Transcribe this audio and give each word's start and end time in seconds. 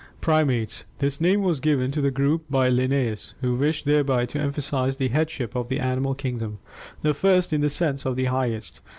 PRIMATES 0.19 0.85
This 0.97 1.21
name 1.21 1.43
was 1.43 1.59
given 1.59 1.91
to 1.91 2.01
the 2.01 2.09
group 2.09 2.45
by 2.49 2.69
Linnaeus, 2.69 3.35
who 3.41 3.53
wished 3.53 3.85
thereby 3.85 4.25
to 4.25 4.39
emphasize 4.39 4.97
the 4.97 5.09
headship 5.09 5.55
of 5.55 5.69
the 5.69 5.79
animal 5.79 6.15
kingdom, 6.15 6.57
the 7.03 7.13
first 7.13 7.53
in 7.53 7.61
the 7.61 7.69
sense 7.69 8.03
of 8.03 8.15
the 8.15 8.25
highest. 8.25 8.81